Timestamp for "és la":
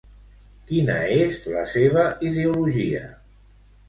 1.17-1.61